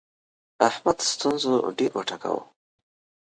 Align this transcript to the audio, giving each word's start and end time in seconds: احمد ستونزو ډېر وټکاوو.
احمد 0.69 0.97
ستونزو 1.13 1.53
ډېر 1.77 1.91
وټکاوو. 1.97 2.43